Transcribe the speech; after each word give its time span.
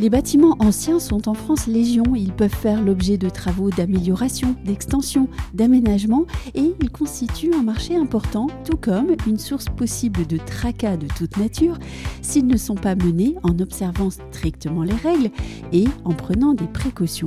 Les 0.00 0.10
bâtiments 0.10 0.54
anciens 0.60 1.00
sont 1.00 1.28
en 1.28 1.34
France 1.34 1.66
légion. 1.66 2.04
Ils 2.14 2.32
peuvent 2.32 2.54
faire 2.54 2.84
l'objet 2.84 3.18
de 3.18 3.28
travaux 3.28 3.70
d'amélioration, 3.70 4.54
d'extension, 4.64 5.28
d'aménagement 5.54 6.24
et 6.54 6.72
ils 6.80 6.90
constituent 6.90 7.52
un 7.52 7.64
marché 7.64 7.96
important, 7.96 8.46
tout 8.64 8.76
comme 8.76 9.16
une 9.26 9.38
source 9.38 9.64
possible 9.64 10.24
de 10.24 10.36
tracas 10.36 10.96
de 10.96 11.08
toute 11.08 11.36
nature 11.36 11.78
s'ils 12.22 12.46
ne 12.46 12.56
sont 12.56 12.76
pas 12.76 12.94
menés 12.94 13.34
en 13.42 13.58
observant 13.58 14.10
strictement 14.10 14.84
les 14.84 14.94
règles 14.94 15.30
et 15.72 15.86
en 16.04 16.12
prenant 16.12 16.54
des 16.54 16.68
précautions. 16.68 17.26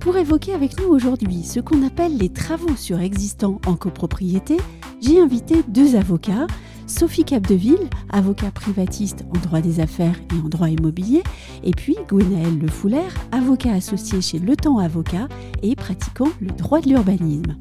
Pour 0.00 0.18
évoquer 0.18 0.52
avec 0.52 0.78
nous 0.78 0.88
aujourd'hui 0.88 1.42
ce 1.42 1.60
qu'on 1.60 1.86
appelle 1.86 2.18
les 2.18 2.28
travaux 2.28 2.76
surexistants 2.76 3.62
en 3.66 3.76
copropriété, 3.76 4.58
j'ai 5.00 5.18
invité 5.20 5.62
deux 5.68 5.96
avocats. 5.96 6.46
Sophie 6.86 7.24
Capdeville, 7.24 7.88
avocat 8.10 8.50
privatiste 8.50 9.24
en 9.34 9.38
droit 9.40 9.60
des 9.60 9.80
affaires 9.80 10.18
et 10.32 10.44
en 10.44 10.48
droit 10.48 10.68
immobilier, 10.68 11.22
et 11.62 11.70
puis 11.70 11.96
Gwenaël 12.08 12.58
Le 12.58 12.68
Fouler, 12.68 13.08
avocat 13.32 13.72
associé 13.72 14.20
chez 14.20 14.38
Le 14.38 14.54
Temps 14.54 14.78
Avocat 14.78 15.28
et 15.62 15.74
pratiquant 15.76 16.28
le 16.40 16.48
droit 16.48 16.80
de 16.80 16.88
l'urbanisme. 16.90 17.56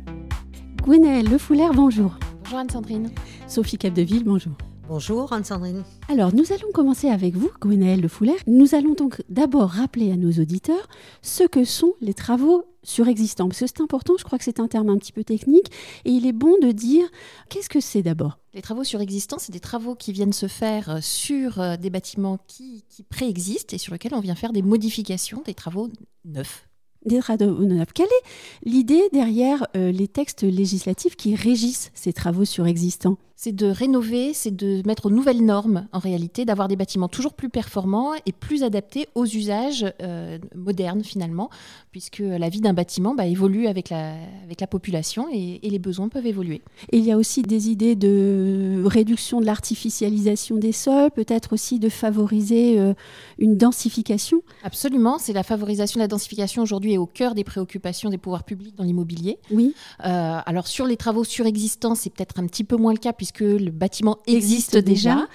Gwenaël 0.82 1.30
Le 1.30 1.38
Fouler, 1.38 1.70
bonjour. 1.73 2.18
Bonjour 2.44 2.59
Anne-Sandrine. 2.59 3.09
Sophie 3.48 3.77
Capdeville, 3.77 4.26
bonjour. 4.26 4.54
Bonjour 4.85 5.31
Anne-Sandrine. 5.31 5.84
Alors, 6.09 6.35
nous 6.35 6.51
allons 6.51 6.71
commencer 6.73 7.07
avec 7.07 7.35
vous, 7.35 7.49
Gwenaël 7.62 8.01
Le 8.01 8.09
Fouler. 8.09 8.35
Nous 8.48 8.76
allons 8.76 8.95
donc 8.95 9.21
d'abord 9.29 9.70
rappeler 9.70 10.12
à 10.12 10.17
nos 10.17 10.31
auditeurs 10.31 10.90
ce 11.21 11.45
que 11.45 11.63
sont 11.63 11.93
les 12.01 12.13
travaux 12.13 12.65
surexistants. 12.84 13.48
Parce 13.48 13.62
que 13.62 13.67
c'est 13.67 13.79
important, 13.79 14.15
je 14.20 14.25
crois 14.25 14.37
que 14.37 14.43
c'est 14.43 14.59
un 14.59 14.67
terme 14.67 14.90
un 14.90 14.98
petit 14.98 15.13
peu 15.13 15.23
technique, 15.23 15.71
et 16.03 16.12
il 16.12 16.25
est 16.25 16.34
bon 16.34 16.57
de 16.62 16.73
dire 16.73 17.05
qu'est-ce 17.48 17.70
que 17.70 17.79
c'est 17.79 18.01
d'abord? 18.01 18.40
Les 18.53 18.62
travaux 18.62 18.84
surexistants, 18.84 19.40
c'est 19.40 19.53
des 19.53 19.62
travaux 19.62 19.95
qui 19.95 20.12
viennent 20.12 20.34
se 20.34 20.48
faire 20.48 21.01
sur 21.01 21.62
euh, 21.62 21.77
des 21.77 21.90
bâtiments 21.90 22.40
qui, 22.47 22.84
qui 22.90 23.03
préexistent 23.03 23.73
et 23.73 23.77
sur 23.77 23.93
lesquels 23.93 24.13
on 24.13 24.20
vient 24.20 24.35
faire 24.35 24.51
des 24.51 24.62
modifications, 24.62 25.43
des 25.45 25.53
travaux 25.53 25.90
neufs 26.25 26.68
des 27.05 27.20
travaux 27.20 27.65
neufs. 27.65 27.93
Quelle 27.93 28.05
est 28.05 28.70
l'idée 28.70 29.09
derrière 29.12 29.68
euh, 29.75 29.91
les 29.91 30.07
textes 30.07 30.43
législatifs 30.43 31.15
qui 31.15 31.35
régissent 31.35 31.91
ces 31.93 32.13
travaux 32.13 32.45
surexistants? 32.45 33.18
C'est 33.35 33.55
de 33.55 33.67
rénover, 33.67 34.34
c'est 34.34 34.55
de 34.55 34.81
mettre 34.85 35.07
aux 35.07 35.09
nouvelles 35.09 35.43
normes, 35.43 35.87
en 35.91 35.99
réalité, 35.99 36.45
d'avoir 36.45 36.67
des 36.67 36.76
bâtiments 36.76 37.07
toujours 37.07 37.34
plus 37.34 37.49
performants 37.49 38.12
et 38.25 38.31
plus 38.31 38.63
adaptés 38.63 39.07
aux 39.15 39.25
usages 39.25 39.85
euh, 40.01 40.37
modernes, 40.55 41.03
finalement, 41.03 41.49
puisque 41.91 42.20
la 42.20 42.49
vie 42.49 42.62
d'un 42.62 42.73
bâtiment 42.73 43.15
bah, 43.15 43.25
évolue 43.25 43.67
avec 43.67 43.90
la, 43.90 44.15
avec 44.43 44.62
la 44.62 44.67
population 44.67 45.27
et, 45.31 45.59
les 45.63 45.79
besoins 45.79 46.07
peuvent 46.07 46.27
évoluer. 46.27 46.62
Et 46.91 46.99
il 46.99 47.03
y 47.03 47.12
a 47.12 47.17
aussi 47.17 47.41
des 47.41 47.70
idées 47.70 47.95
de 47.95 48.84
réduction 48.85 49.41
de 49.41 49.45
l'artificialisation 49.45 50.57
des 50.57 50.71
sols, 50.71 51.09
peut-être 51.09 51.53
aussi 51.53 51.79
de 51.79 51.90
favoriser 51.90 52.79
euh, 52.79 52.93
une 53.40 53.57
densification 53.57 54.43
Absolument, 54.63 55.18
c'est 55.18 55.34
la 55.34 55.43
favorisation 55.43 55.97
de 55.97 56.03
la 56.03 56.07
densification 56.07 56.62
aujourd'hui 56.62 56.93
est 56.93 56.97
au 56.97 57.05
cœur 57.05 57.34
des 57.34 57.43
préoccupations 57.43 58.09
des 58.09 58.18
pouvoirs 58.18 58.43
publics 58.43 58.75
dans 58.75 58.84
l'immobilier. 58.84 59.40
Oui. 59.51 59.73
Euh, 60.05 60.40
alors 60.45 60.68
sur 60.68 60.85
les 60.85 60.97
travaux 60.97 61.23
surexistants, 61.23 61.95
c'est 61.95 62.12
peut-être 62.12 62.40
un 62.40 62.47
petit 62.47 62.63
peu 62.63 62.75
moins 62.75 62.93
le 62.93 62.99
cas, 62.99 63.13
puisque 63.24 63.34
que 63.34 63.46
le 63.46 63.71
bâtiment 63.71 64.18
existe, 64.28 64.75
déjà. 64.75 65.28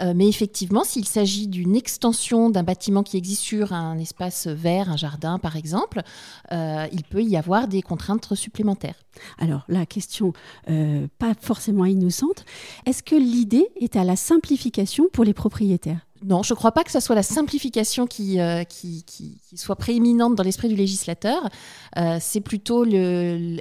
Euh, 0.00 0.14
mais 0.16 0.28
effectivement, 0.28 0.82
s'il 0.82 1.06
s'agit 1.06 1.46
d'une 1.46 1.76
extension 1.76 2.50
d'un 2.50 2.64
bâtiment 2.64 3.04
qui 3.04 3.16
existe 3.16 3.42
sur 3.42 3.72
un 3.72 3.98
espace 3.98 4.48
vert, 4.48 4.90
un 4.90 4.96
jardin 4.96 5.38
par 5.38 5.54
exemple, 5.54 6.02
euh, 6.50 6.88
il 6.90 7.04
peut 7.04 7.22
y 7.22 7.36
avoir 7.36 7.68
des 7.68 7.82
contraintes 7.82 8.34
supplémentaires. 8.34 8.96
Alors 9.38 9.62
la 9.68 9.86
question, 9.86 10.32
euh, 10.68 11.06
pas 11.18 11.34
forcément 11.40 11.84
innocente, 11.84 12.44
est-ce 12.84 13.04
que 13.04 13.14
l'idée 13.14 13.68
est 13.80 13.94
à 13.94 14.02
la 14.02 14.16
simplification 14.16 15.06
pour 15.12 15.22
les 15.22 15.34
propriétaires? 15.34 16.00
Non, 16.24 16.42
je 16.42 16.52
ne 16.52 16.56
crois 16.56 16.72
pas 16.72 16.82
que 16.82 16.90
ce 16.90 16.98
soit 16.98 17.14
la 17.14 17.22
simplification 17.22 18.06
qui, 18.06 18.38
qui, 18.68 19.04
qui, 19.04 19.38
soit 19.54 19.76
prééminente 19.76 20.34
dans 20.34 20.42
l'esprit 20.42 20.68
du 20.68 20.74
législateur. 20.74 21.48
c'est 22.20 22.40
plutôt 22.40 22.84
le, 22.84 23.58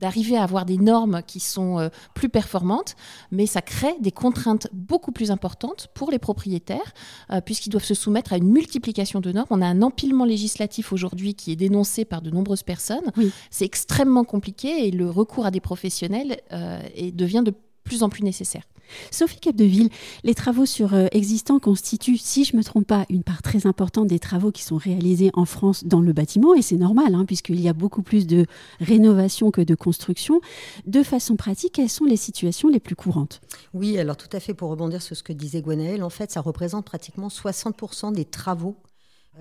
d'arriver 0.00 0.36
à 0.36 0.42
avoir 0.42 0.64
des 0.64 0.78
normes 0.78 1.22
qui 1.26 1.40
sont 1.40 1.78
euh, 1.78 1.88
plus 2.14 2.28
performantes, 2.28 2.96
mais 3.30 3.46
ça 3.46 3.62
crée 3.62 3.94
des 4.00 4.12
contraintes 4.12 4.68
beaucoup 4.72 5.12
plus 5.12 5.30
importantes 5.30 5.88
pour 5.94 6.10
les 6.10 6.18
propriétaires, 6.18 6.94
euh, 7.30 7.40
puisqu'ils 7.40 7.70
doivent 7.70 7.84
se 7.84 7.94
soumettre 7.94 8.32
à 8.32 8.36
une 8.36 8.50
multiplication 8.50 9.20
de 9.20 9.32
normes. 9.32 9.46
On 9.50 9.62
a 9.62 9.66
un 9.66 9.82
empilement 9.82 10.24
législatif 10.24 10.92
aujourd'hui 10.92 11.34
qui 11.34 11.52
est 11.52 11.56
dénoncé 11.56 12.04
par 12.04 12.22
de 12.22 12.30
nombreuses 12.30 12.62
personnes. 12.62 13.10
C'est 13.50 13.64
extrêmement 13.64 14.24
compliqué 14.24 14.86
et 14.86 14.90
le 14.90 15.08
recours 15.10 15.46
à 15.46 15.50
des 15.50 15.60
professionnels 15.60 16.38
euh, 16.52 16.80
devient 17.12 17.42
de 17.44 17.54
plus 17.84 18.02
en 18.02 18.08
plus 18.08 18.22
nécessaire. 18.22 18.62
Sophie 19.10 19.40
Capdeville, 19.40 19.90
les 20.24 20.34
travaux 20.34 20.66
sur 20.66 20.94
euh, 20.94 21.06
existants 21.12 21.58
constituent, 21.58 22.18
si 22.18 22.44
je 22.44 22.54
ne 22.54 22.58
me 22.58 22.64
trompe 22.64 22.86
pas, 22.86 23.06
une 23.10 23.22
part 23.22 23.42
très 23.42 23.66
importante 23.66 24.06
des 24.08 24.18
travaux 24.18 24.52
qui 24.52 24.62
sont 24.62 24.76
réalisés 24.76 25.30
en 25.34 25.44
France 25.44 25.84
dans 25.84 26.00
le 26.00 26.12
bâtiment, 26.12 26.54
et 26.54 26.62
c'est 26.62 26.76
normal, 26.76 27.14
hein, 27.14 27.24
puisqu'il 27.24 27.60
y 27.60 27.68
a 27.68 27.72
beaucoup 27.72 28.02
plus 28.02 28.26
de 28.26 28.46
rénovation 28.80 29.50
que 29.50 29.60
de 29.60 29.74
construction. 29.74 30.40
De 30.86 31.02
façon 31.02 31.36
pratique, 31.36 31.74
quelles 31.74 31.90
sont 31.90 32.04
les 32.04 32.16
situations 32.16 32.68
les 32.68 32.80
plus 32.80 32.96
courantes? 32.96 33.40
Oui, 33.74 33.98
alors 33.98 34.16
tout 34.16 34.28
à 34.32 34.40
fait, 34.40 34.54
pour 34.54 34.70
rebondir 34.70 35.02
sur 35.02 35.16
ce 35.16 35.22
que 35.22 35.32
disait 35.32 35.62
Gwenaël, 35.62 36.02
en 36.02 36.10
fait, 36.10 36.30
ça 36.30 36.40
représente 36.40 36.86
pratiquement 36.86 37.28
60% 37.28 38.12
des 38.12 38.24
travaux 38.24 38.76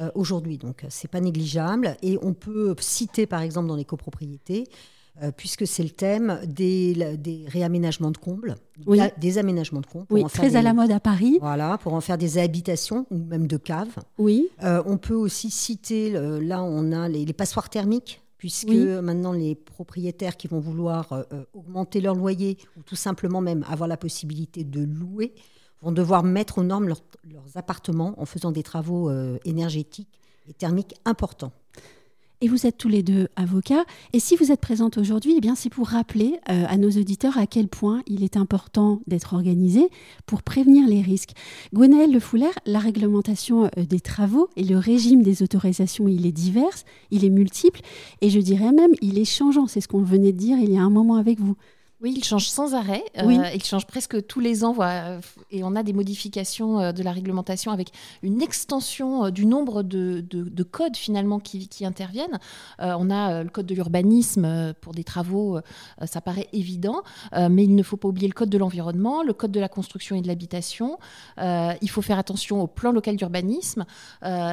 euh, 0.02 0.10
aujourd'hui. 0.16 0.58
Donc, 0.58 0.86
c'est 0.90 1.10
pas 1.10 1.22
négligeable. 1.22 1.98
Et 2.02 2.18
on 2.22 2.34
peut 2.34 2.76
citer, 2.80 3.26
par 3.26 3.42
exemple, 3.42 3.68
dans 3.68 3.76
les 3.76 3.86
copropriétés, 3.86 4.68
euh, 5.24 5.32
puisque 5.32 5.66
c'est 5.66 5.84
le 5.84 5.92
thème 5.92 6.42
des, 6.46 7.16
des 7.18 7.46
réaménagements 7.48 8.12
de 8.12 8.18
combles, 8.18 8.56
des 9.18 9.38
aménagements 9.38 9.80
de 9.80 9.86
combles. 9.86 10.08
Oui, 10.10 10.26
très 10.26 10.58
à 10.58 10.62
la 10.62 10.74
mode 10.74 10.92
à 10.92 11.00
Paris. 11.00 11.38
Voilà, 11.40 11.78
pour 11.78 11.94
en 11.94 12.02
faire 12.02 12.18
des 12.18 12.38
habitations 12.38 13.06
ou 13.12 13.18
même 13.18 13.48
de 13.48 13.56
caves. 13.56 13.98
Oui. 14.18 14.50
Euh, 14.64 14.84
on 14.86 14.98
peut 14.98 15.14
aussi 15.14 15.50
citer, 15.50 16.12
là 16.42 16.62
on 16.64 16.92
a 16.92 17.08
les, 17.08 17.32
passoires 17.32 17.70
thermiques, 17.70 18.22
puisque 18.38 18.68
maintenant 18.68 19.32
les 19.32 19.56
propriétaires 19.56 20.36
qui 20.36 20.50
vont 20.50 20.60
vouloir 20.60 21.14
euh, 21.14 21.24
augmenter 21.54 22.02
leur 22.02 22.16
loyer 22.16 22.58
ou 22.78 22.84
tout 22.84 22.98
simplement 22.98 23.40
même 23.40 23.66
avoir 23.70 23.88
la 23.88 23.98
possibilité 23.98 24.66
de 24.66 24.84
louer 24.84 25.34
vont 25.82 25.94
devoir 25.94 26.24
mettre 26.24 26.58
aux 26.58 26.64
normes 26.64 26.88
leurs 26.88 27.04
appartements 27.56 28.16
en 28.18 28.26
faisant 28.26 28.52
des 28.52 28.64
travaux 28.64 29.10
énergétiques 29.46 30.20
et 30.50 30.54
thermiques 30.54 30.96
importants 31.06 31.54
et 32.42 32.48
vous 32.48 32.66
êtes 32.66 32.78
tous 32.78 32.88
les 32.88 33.04
deux 33.04 33.28
avocats. 33.36 33.86
Et 34.14 34.20
si 34.20 34.36
vous 34.36 34.52
êtes 34.52 34.62
présente 34.62 34.98
aujourd'hui, 34.98 35.36
eh 35.38 35.42
bien 35.42 35.56
c'est 35.56 35.70
pour 35.70 35.88
rappeler 35.88 36.40
euh, 36.50 36.66
à 36.68 36.78
nos 36.78 36.90
auditeurs 36.90 37.38
à 37.38 37.48
quel 37.48 37.68
point 37.68 38.02
il 38.08 38.24
est 38.24 38.38
important 38.38 39.02
d'être 39.08 39.34
organisé 39.34 39.90
pour 40.26 40.44
prévenir 40.44 40.88
les 40.88 41.02
risques. 41.02 41.32
Gwenaëlle 41.74 42.12
Le 42.12 42.20
Fouler, 42.20 42.52
la 42.66 42.80
réglementation 42.80 43.66
euh, 43.66 43.84
des 43.88 44.00
travaux 44.00 44.50
et 44.56 44.64
le 44.64 44.78
régime 44.78 45.24
des 45.24 45.44
autorisations, 45.44 46.08
il 46.08 46.26
est 46.26 46.32
divers, 46.32 46.66
il 47.12 47.26
est 47.26 47.30
multiple 47.30 47.82
et 48.22 48.30
je 48.30 48.40
dirais 48.40 48.72
même 48.72 48.92
il 49.02 49.20
est 49.20 49.26
changeant. 49.26 49.68
C'est 49.68 49.82
ce 49.82 49.88
qu'on 49.88 50.04
venait 50.04 50.32
de 50.32 50.38
dire 50.38 50.58
il 50.58 50.72
y 50.72 50.78
a 50.78 50.82
un 50.82 50.90
moment 50.90 51.16
avec 51.16 51.40
vous. 51.40 51.56
Oui, 52.06 52.14
il 52.18 52.24
change 52.24 52.50
sans 52.50 52.76
arrêt. 52.76 53.04
Euh, 53.18 53.50
il 53.56 53.64
change 53.64 53.88
presque 53.88 54.28
tous 54.28 54.40
les 54.40 54.64
ans. 54.64 54.76
et 55.50 55.64
on 55.64 55.76
a 55.76 55.82
des 55.82 55.92
modifications 55.92 56.80
euh, 56.80 56.92
de 56.92 57.02
la 57.02 57.12
réglementation 57.12 57.72
avec 57.72 57.90
une 58.22 58.44
extension 58.44 59.26
euh, 59.26 59.30
du 59.32 59.48
nombre 59.48 59.82
de, 59.82 60.24
codes 60.62 60.98
finalement 60.98 61.40
qui, 61.40 61.68
interviennent. 61.84 62.38
on 62.78 63.10
a 63.10 63.42
le 63.42 63.50
code 63.50 63.66
de 63.66 63.74
l'urbanisme 63.74 64.74
pour 64.82 64.94
des 64.94 65.04
travaux, 65.04 65.60
ça 66.06 66.22
paraît 66.22 66.48
évident, 66.54 67.02
mais 67.34 67.64
il 67.64 67.76
ne 67.76 67.84
faut 67.84 67.98
pas 67.98 68.08
oublier 68.08 68.28
le 68.28 68.34
code 68.34 68.50
de 68.50 68.58
l'environnement, 68.58 69.24
le 69.24 69.34
code 69.34 69.52
de 69.52 69.60
la 69.60 69.70
construction 69.70 70.16
et 70.16 70.22
de 70.22 70.28
l'habitation. 70.28 71.00
il 71.40 71.90
faut 71.90 72.02
faire 72.02 72.20
attention 72.20 72.62
au 72.62 72.68
plan 72.68 72.92
local 72.92 73.16
d'urbanisme. 73.16 73.86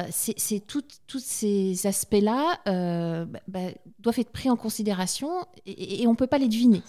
C'est 0.09 0.61
tous 0.65 1.19
ces 1.19 1.87
aspects-là 1.87 2.59
bah, 2.65 3.39
bah, 3.47 3.59
doivent 3.99 4.19
être 4.19 4.31
pris 4.31 4.49
en 4.49 4.55
considération 4.55 5.29
et 5.65 6.05
on 6.07 6.11
ne 6.11 6.17
peut 6.17 6.27
pas 6.27 6.37
les 6.39 6.47
deviner. 6.47 6.81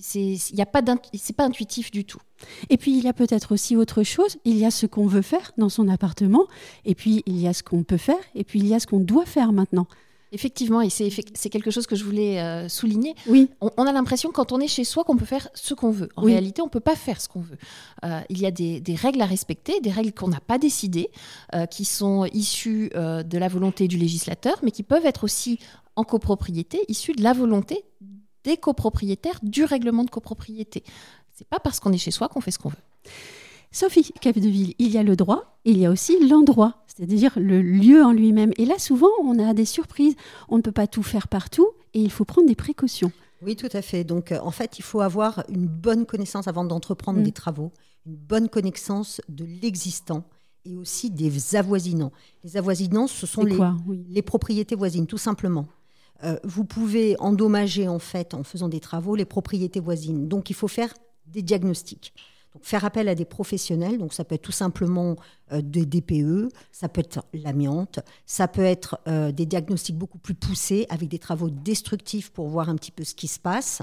C'est 0.00 0.38
pas 0.70 0.82
pas 0.82 1.44
intuitif 1.44 1.90
du 1.90 2.04
tout. 2.04 2.20
Et 2.70 2.76
puis 2.76 2.96
il 2.96 3.04
y 3.04 3.08
a 3.08 3.12
peut-être 3.12 3.52
aussi 3.52 3.76
autre 3.76 4.02
chose. 4.02 4.36
Il 4.44 4.56
y 4.56 4.64
a 4.64 4.70
ce 4.70 4.86
qu'on 4.86 5.06
veut 5.06 5.22
faire 5.22 5.52
dans 5.56 5.68
son 5.68 5.88
appartement, 5.88 6.46
et 6.84 6.94
puis 6.94 7.22
il 7.26 7.40
y 7.40 7.48
a 7.48 7.52
ce 7.52 7.62
qu'on 7.62 7.82
peut 7.84 7.96
faire, 7.96 8.18
et 8.34 8.44
puis 8.44 8.60
il 8.60 8.66
y 8.66 8.74
a 8.74 8.80
ce 8.80 8.86
qu'on 8.86 9.00
doit 9.00 9.26
faire 9.26 9.52
maintenant. 9.52 9.86
Effectivement, 10.34 10.80
et 10.80 10.90
c'est 10.90 11.48
quelque 11.48 11.70
chose 11.70 11.86
que 11.86 11.94
je 11.94 12.02
voulais 12.02 12.40
euh, 12.40 12.68
souligner. 12.68 13.14
Oui. 13.28 13.50
On, 13.60 13.86
a 13.86 13.92
l'impression 13.92 14.32
quand 14.32 14.50
on 14.50 14.58
est 14.58 14.66
chez 14.66 14.82
soi 14.82 15.04
qu'on 15.04 15.16
peut 15.16 15.24
faire 15.24 15.48
ce 15.54 15.74
qu'on 15.74 15.92
veut. 15.92 16.08
En 16.16 16.22
réalité, 16.22 16.60
on 16.60 16.64
ne 16.64 16.70
peut 16.70 16.80
pas 16.80 16.96
faire 16.96 17.20
ce 17.20 17.28
qu'on 17.28 17.40
veut. 17.40 17.56
Euh, 18.04 18.20
il 18.28 18.40
y 18.40 18.46
a 18.46 18.50
des, 18.50 18.82
règles 18.96 19.22
à 19.22 19.26
respecter, 19.26 19.80
des 19.80 19.92
règles 19.92 20.12
qu'on 20.12 20.26
n'a 20.26 20.40
pas 20.40 20.58
décidées, 20.58 21.10
euh, 21.54 21.66
qui 21.66 21.84
sont 21.84 22.24
issues 22.32 22.90
de 22.94 23.38
la 23.38 23.46
volonté 23.46 23.86
du 23.86 23.96
législateur, 23.96 24.56
mais 24.64 24.72
qui 24.72 24.82
peuvent 24.82 25.06
être 25.06 25.22
aussi 25.22 25.60
en 25.94 26.02
copropriété, 26.02 26.80
issues 26.88 27.12
de 27.12 27.22
la 27.22 27.32
volonté 27.32 27.84
des 28.44 28.56
copropriétaires 28.56 29.38
du 29.42 29.64
règlement 29.64 30.04
de 30.04 30.10
copropriété. 30.10 30.84
C'est 31.32 31.48
pas 31.48 31.58
parce 31.58 31.80
qu'on 31.80 31.92
est 31.92 31.98
chez 31.98 32.10
soi 32.10 32.28
qu'on 32.28 32.40
fait 32.40 32.50
ce 32.50 32.58
qu'on 32.58 32.68
veut. 32.68 32.76
Sophie 33.72 34.12
Capdeville, 34.20 34.74
il 34.78 34.92
y 34.92 34.98
a 34.98 35.02
le 35.02 35.16
droit, 35.16 35.58
il 35.64 35.78
y 35.78 35.84
a 35.84 35.90
aussi 35.90 36.24
l'endroit, 36.28 36.84
c'est-à-dire 36.86 37.32
le 37.36 37.60
lieu 37.60 38.04
en 38.04 38.12
lui-même. 38.12 38.52
Et 38.56 38.66
là, 38.66 38.78
souvent, 38.78 39.08
on 39.20 39.40
a 39.40 39.52
des 39.52 39.64
surprises. 39.64 40.14
On 40.48 40.58
ne 40.58 40.62
peut 40.62 40.70
pas 40.70 40.86
tout 40.86 41.02
faire 41.02 41.26
partout 41.26 41.68
et 41.92 42.00
il 42.00 42.10
faut 42.10 42.24
prendre 42.24 42.46
des 42.46 42.54
précautions. 42.54 43.10
Oui, 43.42 43.56
tout 43.56 43.68
à 43.72 43.82
fait. 43.82 44.04
Donc, 44.04 44.30
euh, 44.30 44.38
en 44.40 44.52
fait, 44.52 44.78
il 44.78 44.82
faut 44.82 45.00
avoir 45.00 45.42
une 45.48 45.66
bonne 45.66 46.06
connaissance 46.06 46.46
avant 46.46 46.64
d'entreprendre 46.64 47.18
mm. 47.18 47.24
des 47.24 47.32
travaux, 47.32 47.72
une 48.06 48.14
bonne 48.14 48.48
connaissance 48.48 49.20
de 49.28 49.44
l'existant 49.44 50.22
et 50.64 50.76
aussi 50.76 51.10
des 51.10 51.56
avoisinants. 51.56 52.12
Les 52.44 52.56
avoisinants, 52.56 53.06
ce 53.06 53.26
sont 53.26 53.42
les, 53.42 53.58
les, 54.08 54.22
propriétés 54.22 54.76
voisines, 54.76 55.06
tout 55.06 55.18
simplement. 55.18 55.66
Euh, 56.22 56.36
vous 56.44 56.64
pouvez 56.64 57.16
endommager, 57.18 57.88
en 57.88 57.98
fait, 57.98 58.34
en 58.34 58.44
faisant 58.44 58.68
des 58.68 58.80
travaux, 58.80 59.16
les 59.16 59.24
propriétés 59.24 59.80
voisines. 59.80 60.28
Donc, 60.28 60.50
il 60.50 60.54
faut 60.54 60.68
faire 60.68 60.92
des 61.26 61.42
diagnostics 61.42 62.14
faire 62.62 62.84
appel 62.84 63.08
à 63.08 63.16
des 63.16 63.24
professionnels, 63.24 63.98
donc 63.98 64.12
ça 64.12 64.22
peut 64.22 64.36
être 64.36 64.42
tout 64.42 64.52
simplement 64.52 65.16
euh, 65.52 65.60
des 65.60 65.86
DPE, 65.86 66.52
ça 66.70 66.88
peut 66.88 67.00
être 67.00 67.24
l'amiante, 67.32 67.98
ça 68.26 68.46
peut 68.46 68.62
être 68.62 69.00
euh, 69.08 69.32
des 69.32 69.44
diagnostics 69.44 69.98
beaucoup 69.98 70.18
plus 70.18 70.34
poussés 70.34 70.86
avec 70.88 71.08
des 71.08 71.18
travaux 71.18 71.50
destructifs 71.50 72.30
pour 72.30 72.46
voir 72.46 72.68
un 72.68 72.76
petit 72.76 72.92
peu 72.92 73.02
ce 73.02 73.16
qui 73.16 73.26
se 73.26 73.40
passe. 73.40 73.82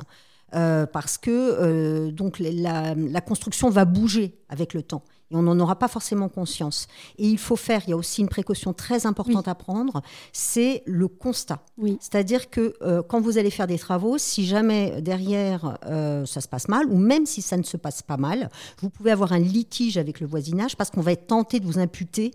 Parce 0.54 1.18
que 1.18 2.10
donc 2.10 2.38
la, 2.40 3.22
construction 3.22 3.70
va 3.70 3.86
bouger 3.86 4.38
avec 4.50 4.74
le 4.74 4.84
temps 4.84 5.04
et 5.32 5.36
on 5.36 5.42
n'en 5.42 5.60
aura 5.60 5.78
pas 5.78 5.88
forcément 5.88 6.30
conscience. 6.30 6.88
Et 7.18 7.28
il 7.28 7.38
faut 7.38 7.56
faire, 7.56 7.82
il 7.88 7.92
y 7.92 7.94
a 7.94 7.98
aussi 7.98 8.22
une 8.22 8.30
précaution 8.30 8.74
très 8.74 9.06
importante 9.06 9.48
à 9.48 9.56
prendre, 9.56 10.02
c'est 10.34 10.84
le 10.86 11.08
constat. 11.08 11.64
Oui. 11.78 11.98
C'est-à-dire 12.02 12.50
que 12.50 12.76
euh, 12.82 13.02
quand 13.02 13.22
vous 13.22 13.38
allez 13.38 13.52
faire 13.52 13.68
des 13.68 13.80
travaux, 13.80 14.18
si 14.18 14.46
jamais 14.46 15.02
derrière 15.02 15.78
euh, 15.86 16.26
ça 16.26 16.42
se 16.42 16.48
passe 16.48 16.68
mal, 16.68 16.86
ou 16.88 16.98
même 16.98 17.26
si 17.26 17.42
ça 17.42 17.58
ne 17.58 17.64
se 17.64 17.78
passe 17.78 18.02
pas 18.02 18.18
mal, 18.18 18.50
vous 18.82 18.90
pouvez 18.90 19.12
avoir 19.12 19.34
un 19.34 19.40
litige 19.40 19.98
avec 19.98 20.20
le 20.20 20.28
voisinage 20.28 20.76
parce 20.76 20.90
qu'on 20.90 21.02
va 21.02 21.14
être 21.14 21.28
tenté 21.28 21.60
de 21.60 21.66
vous 21.66 21.80
imputer 21.80 22.32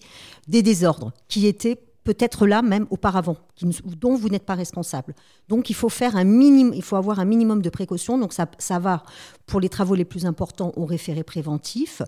des 0.48 0.62
désordres 0.62 1.12
qui 1.28 1.46
étaient 1.46 1.78
peut-être 2.06 2.46
là 2.46 2.62
même 2.62 2.86
auparavant, 2.90 3.36
dont 4.00 4.14
vous 4.14 4.28
n'êtes 4.28 4.46
pas 4.46 4.54
responsable. 4.54 5.14
Donc 5.48 5.70
il 5.70 5.74
faut 5.74 5.88
faire 5.88 6.16
un 6.16 6.24
minimum, 6.24 6.72
il 6.72 6.82
faut 6.82 6.94
avoir 6.94 7.18
un 7.18 7.24
minimum 7.24 7.60
de 7.60 7.68
précautions. 7.68 8.16
Donc 8.16 8.32
ça, 8.32 8.46
ça 8.58 8.78
va 8.78 9.02
pour 9.44 9.60
les 9.60 9.68
travaux 9.68 9.96
les 9.96 10.04
plus 10.04 10.24
importants 10.24 10.72
au 10.76 10.86
référé 10.86 11.24
préventif 11.24 12.02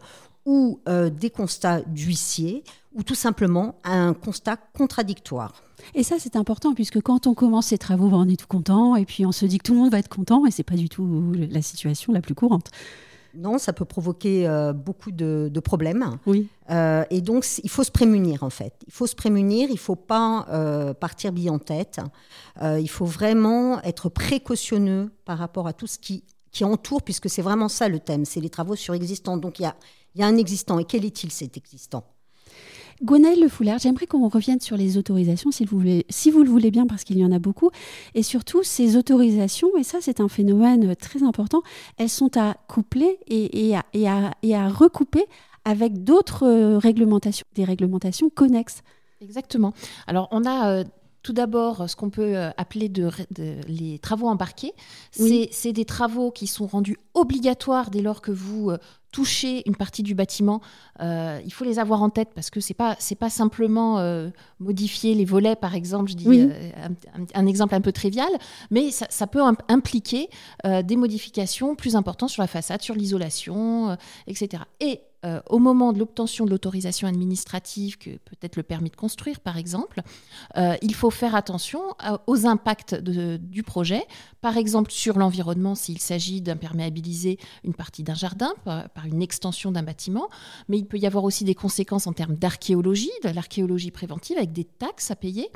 ou 0.45 0.81
euh, 0.89 1.11
des 1.11 1.31
constats 1.31 1.83
d'huissier 1.83 2.65
ou 2.95 3.03
tout 3.03 3.15
simplement 3.15 3.77
un 3.85 4.15
constat 4.15 4.57
contradictoire. 4.57 5.63
Et 5.95 6.03
ça, 6.03 6.17
c'est 6.19 6.37
important 6.37 6.75
puisque 6.75 7.01
quand 7.01 7.27
on 7.27 7.35
commence 7.35 7.67
ces 7.67 7.79
travaux, 7.79 8.09
on 8.13 8.29
est 8.29 8.41
tout 8.41 8.47
content 8.47 8.97
et 8.97 9.05
puis 9.05 9.27
on 9.27 9.33
se 9.33 9.47
dit 9.47 9.59
que 9.59 9.65
tout 9.65 9.75
le 9.75 9.81
monde 9.81 9.93
va 9.93 9.99
être 9.99 10.09
content 10.09 10.47
et 10.47 10.51
c'est 10.51 10.63
pas 10.63 10.75
du 10.75 10.89
tout 10.89 11.33
la 11.35 11.63
situation 11.63 12.13
la 12.13 12.21
plus 12.21 12.35
courante. 12.35 12.71
Non, 13.35 13.59
ça 13.59 13.73
peut 13.75 13.85
provoquer 13.85 14.49
euh, 14.49 14.73
beaucoup 14.73 15.13
de, 15.13 15.61
problèmes. 15.61 16.17
Oui. 16.27 16.49
Euh, 16.71 17.05
et 17.11 17.21
donc, 17.21 17.47
il 17.63 17.71
faut 17.71 17.85
se 17.85 17.91
prémunir, 17.91 18.43
en 18.43 18.51
fait. 18.51 18.73
Il 18.87 18.93
faut 18.93 19.07
se 19.07 19.15
prémunir, 19.15 19.69
il 19.69 19.75
ne 19.75 19.79
faut 19.79 19.97
pas 19.97 20.95
partir 20.99 21.33
bille 21.33 21.51
en 21.51 21.59
tête. 21.59 22.01
il 22.63 22.89
faut 22.89 23.05
vraiment 23.05 23.83
être 23.83 24.09
précautionneux 24.09 25.11
par 25.27 25.39
rapport 25.39 25.69
à 25.69 25.75
tout 25.75 25.87
ce 25.87 25.99
qui, 25.99 26.25
qui 26.51 26.65
entoure, 26.65 27.03
puisque 27.03 27.29
c'est 27.31 27.43
vraiment 27.43 27.69
ça 27.69 27.89
le 27.89 28.01
thème, 28.01 28.25
c'est 28.25 28.41
les 28.41 28.51
travaux 28.51 28.77
sur 28.77 28.95
existants. 28.95 29.37
Donc, 29.37 29.59
il 29.59 29.63
y 29.63 29.67
a 29.67 29.77
il 30.15 30.21
y 30.21 30.25
a 30.25 30.27
un 30.27 30.37
existant. 30.37 30.79
Et 30.79 30.85
quel 30.85 31.05
est-il 31.05 31.31
cet 31.31 31.57
existant? 31.57 32.05
Gwenaëlle 33.03 33.41
Le 33.41 33.49
Foulard, 33.49 33.79
j'aimerais 33.79 34.07
qu'on 34.07 34.29
revienne 34.29 34.61
sur 34.61 34.77
les 34.77 34.99
autorisations, 34.99 35.53
si 35.53 35.65
vous, 35.65 35.79
voulez, 35.79 36.05
si 36.09 36.31
vous 36.31 36.43
le 36.43 36.51
voulez 36.51 36.71
bien, 36.71 36.87
parce 36.87 37.05
qu'il 37.05 37.19
y 37.19 37.25
en 37.25 37.31
a 37.31 37.39
beaucoup. 37.39 37.71
Et 38.15 38.25
surtout, 38.25 38.63
ces 38.65 38.97
autorisations, 38.97 39.77
et 39.79 39.85
ça 39.85 39.99
c'est 40.01 40.21
un 40.21 40.29
phénomène 40.29 40.97
très 40.97 41.23
important, 41.23 41.63
elles 41.97 42.09
sont 42.09 42.37
à 42.37 42.55
coupler 42.67 43.19
et, 43.29 43.77
à, 43.77 43.85
et, 44.43 44.55
à, 44.55 44.69
recouper 44.69 45.25
avec 45.65 46.03
d'autres 46.03 46.45
euh, 46.45 46.79
réglementations, 46.79 47.47
des 47.55 47.65
réglementations 47.65 48.31
connexes. 48.31 48.83
Exactement. 49.21 49.73
Alors, 50.07 50.29
on 50.31 50.45
a 50.45 50.71
euh, 50.71 50.85
tout 51.29 51.35
d'abord 51.35 51.91
ce 51.91 51.95
qu'on 51.95 52.09
peut 52.09 52.39
euh, 52.39 52.49
appeler 52.57 52.89
de, 52.89 53.11
les 53.69 53.99
travaux 53.99 54.29
embarqués. 54.29 54.73
C'est 55.13 55.73
des 55.75 55.85
travaux 55.85 56.31
qui 56.31 56.47
sont 56.47 56.67
rendus 56.67 56.97
obligatoires 57.13 57.91
dès 57.91 58.01
lors 58.01 58.23
que 58.23 58.33
vous 58.33 58.73
toucher 59.13 59.63
une 59.67 59.77
partie 59.77 60.03
du 60.03 60.15
bâtiment, 60.15 60.61
euh, 61.01 61.41
il 61.45 61.53
faut 61.53 61.65
les 61.65 61.79
avoir 61.79 62.03
en 62.03 62.11
tête 62.11 62.31
parce 62.35 62.51
que 62.51 62.61
c'est 62.61 62.75
pas 62.75 62.97
c'est 62.99 63.15
pas 63.15 63.31
simplement 63.31 63.99
euh, 63.99 64.29
modifier 64.61 65.15
les 65.15 65.25
volets 65.25 65.57
par 65.57 65.75
exemple, 65.75 66.11
je 66.11 66.17
dis 66.17 66.27
euh, 66.29 66.89
un, 67.35 67.47
exemple 67.47 67.75
un 67.75 67.81
peu 67.81 67.93
trivial, 67.93 68.29
mais 68.71 68.91
ça, 68.91 69.27
peut 69.27 69.43
impliquer 69.69 70.29
des 70.65 70.97
modifications 70.97 71.75
plus 71.75 71.97
importantes 71.97 72.31
sur 72.31 72.43
la 72.43 72.47
façade, 72.47 72.83
sur 72.83 72.95
l'isolation, 72.95 73.97
etc. 74.27 74.63
Et 74.81 75.01
euh, 75.25 75.41
au 75.51 75.59
moment 75.59 75.93
de 75.93 75.99
l'obtention 75.99 76.45
de 76.45 76.51
l'autorisation 76.51 77.09
administrative, 77.09 77.99
que 77.99 78.11
peut-être 78.11 78.55
le 78.55 78.63
permis 78.63 78.91
de 78.91 78.97
construire 78.97 79.41
par 79.41 79.57
exemple, 79.57 80.03
euh, 80.57 80.77
il 80.81 80.95
faut 80.95 81.11
faire 81.11 81.35
attention 81.35 81.81
aux 82.27 82.47
impacts 82.47 82.95
du 82.95 83.63
projet, 83.65 84.07
par 84.41 84.57
exemple 84.57 84.93
sur 84.93 85.19
l'environnement 85.19 85.75
s'il 85.75 85.99
s'agit 85.99 86.41
d'imperméabiliser 86.41 87.39
une 87.65 87.75
partie 87.75 88.05
d'un 88.05 88.15
jardin 88.15 88.53
par, 88.65 89.07
une 89.07 89.23
extension 89.23 89.73
d'un 89.73 89.83
bâtiment, 89.83 90.29
mais 90.69 90.79
il 90.79 90.87
peut 90.87 90.99
y 90.99 91.07
avoir 91.07 91.25
aussi 91.25 91.45
des 91.45 91.55
conséquences 91.55 92.07
en 92.07 92.13
termes 92.13 92.37
d'archéologie, 92.37 93.11
de 93.25 93.31
l'archéologie 93.31 93.91
préventive 93.91 94.37
avec 94.37 94.53
des 94.53 94.65
taxes 94.65 95.11
à 95.11 95.17
payer. 95.17 95.51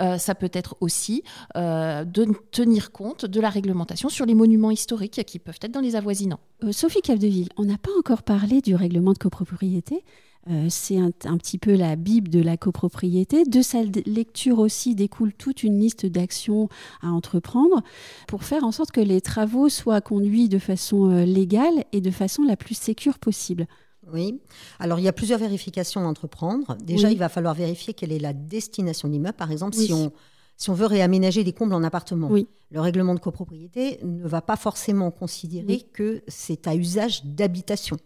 Euh, 0.00 0.18
ça 0.18 0.34
peut 0.34 0.50
être 0.52 0.76
aussi 0.80 1.22
de 1.54 2.24
tenir 2.50 2.90
compte 2.90 3.26
de 3.26 3.40
la 3.40 3.48
réglementation 3.48 4.08
sur 4.08 4.26
les 4.26 4.34
monuments 4.34 4.70
historiques 4.70 5.24
qui 5.24 5.38
peuvent 5.38 5.58
être 5.62 5.72
dans 5.72 5.80
les 5.80 5.94
avoisinants. 5.94 6.40
Sophie 6.72 7.02
Capdeville, 7.02 7.48
on 7.56 7.64
n'a 7.64 7.78
pas 7.78 7.90
encore 7.98 8.22
parlé 8.22 8.60
du 8.60 8.74
règlement 8.74 9.12
de 9.12 9.18
copropriété. 9.18 10.04
Euh, 10.50 10.66
c'est 10.68 10.98
un, 10.98 11.10
petit 11.10 11.58
peu 11.58 11.74
la 11.74 11.96
Bible 11.96 12.28
de 12.28 12.40
la 12.40 12.56
copropriété. 12.56 13.44
De 13.44 13.62
sa 13.62 13.82
lecture 13.82 14.58
aussi 14.58 14.94
découle 14.94 15.32
toute 15.32 15.62
une 15.62 15.80
liste 15.80 16.04
d'actions 16.04 16.68
à 17.00 17.08
entreprendre 17.08 17.82
pour 18.28 18.44
faire 18.44 18.64
en 18.64 18.72
sorte 18.72 18.90
que 18.90 19.00
les 19.00 19.20
travaux 19.22 19.68
soient 19.68 20.02
conduits 20.02 20.48
de 20.48 20.58
façon 20.58 21.10
euh, 21.10 21.24
légale 21.24 21.84
et 21.92 22.00
de 22.00 22.10
façon 22.10 22.42
la 22.42 22.56
plus 22.56 22.76
sécure 22.76 23.18
possible. 23.18 23.66
Oui. 24.12 24.38
Alors, 24.78 24.98
il 24.98 25.02
y 25.02 25.08
a 25.08 25.14
plusieurs 25.14 25.38
vérifications 25.38 26.02
à 26.02 26.04
entreprendre. 26.04 26.76
Déjà, 26.82 27.10
il 27.10 27.16
va 27.16 27.30
falloir 27.30 27.54
vérifier 27.54 27.94
quelle 27.94 28.12
est 28.12 28.18
la 28.18 28.34
destination 28.34 29.08
de 29.08 29.14
l'immeuble. 29.14 29.36
Par 29.36 29.50
exemple, 29.50 29.74
si 29.74 29.94
on 29.94 30.12
si 30.56 30.70
on 30.70 30.74
veut 30.74 30.86
réaménager 30.86 31.44
des 31.44 31.52
combles 31.52 31.74
en 31.74 31.82
appartement, 31.82 32.30
le 32.70 32.80
règlement 32.80 33.14
de 33.14 33.20
copropriété 33.20 33.98
ne 34.02 34.26
va 34.26 34.40
pas 34.40 34.56
forcément 34.56 35.10
considérer 35.10 35.80
que 35.92 36.22
c'est 36.28 36.66
à 36.66 36.74
usage 36.74 37.24
d'habitation. 37.24 37.96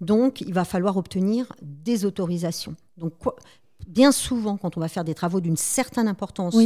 Donc, 0.00 0.40
il 0.40 0.54
va 0.54 0.64
falloir 0.64 0.96
obtenir 0.96 1.52
des 1.62 2.04
autorisations. 2.04 2.76
Donc, 2.96 3.14
bien 3.86 4.12
souvent, 4.12 4.56
quand 4.56 4.76
on 4.76 4.80
va 4.80 4.88
faire 4.88 5.04
des 5.04 5.14
travaux 5.14 5.40
d'une 5.40 5.56
certaine 5.56 6.08
importance 6.08 6.56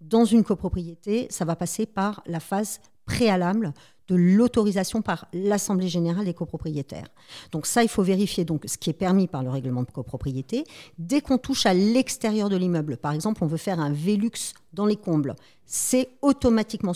dans 0.00 0.24
une 0.24 0.44
copropriété, 0.44 1.26
ça 1.30 1.44
va 1.44 1.56
passer 1.56 1.86
par 1.86 2.22
la 2.26 2.40
phase 2.40 2.80
préalable 3.04 3.72
de 4.08 4.14
l'autorisation 4.14 5.02
par 5.02 5.26
l'Assemblée 5.32 5.88
générale 5.88 6.24
des 6.24 6.34
copropriétaires. 6.34 7.08
Donc 7.52 7.66
ça, 7.66 7.82
il 7.82 7.88
faut 7.88 8.02
vérifier 8.02 8.44
donc 8.44 8.64
ce 8.66 8.78
qui 8.78 8.90
est 8.90 8.94
permis 8.94 9.26
par 9.26 9.42
le 9.42 9.50
règlement 9.50 9.82
de 9.82 9.90
copropriété. 9.90 10.64
Dès 10.98 11.20
qu'on 11.20 11.38
touche 11.38 11.66
à 11.66 11.74
l'extérieur 11.74 12.48
de 12.48 12.56
l'immeuble, 12.56 12.96
par 12.96 13.12
exemple, 13.12 13.42
on 13.42 13.46
veut 13.46 13.56
faire 13.56 13.80
un 13.80 13.92
Velux 13.92 14.54
dans 14.72 14.86
les 14.86 14.96
combles, 14.96 15.34
c'est 15.64 16.10
automatiquement 16.22 16.92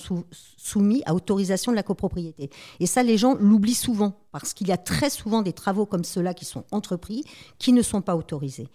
soumis 0.57 1.03
à 1.07 1.15
autorisation 1.15 1.73
de 1.73 1.77
la 1.77 1.83
copropriété. 1.83 2.51
Et 2.79 2.87
ça, 2.87 3.03
les 3.03 3.19
gens 3.19 3.35
l'oublient 3.35 3.75
souvent, 3.75 4.13
parce 4.31 4.55
qu'il 4.55 4.69
y 4.69 4.73
a 4.73 4.77
très 4.77 5.11
souvent 5.11 5.43
des 5.43 5.53
travaux 5.53 5.87
comme 5.87 6.05
ceux-là 6.05 6.35
qui 6.35 6.45
sont 6.45 6.65
entrepris, 6.71 7.25
qui 7.59 7.73
ne 7.73 7.83
sont 7.83 8.03
pas 8.03 8.15
autorisés. 8.15 8.69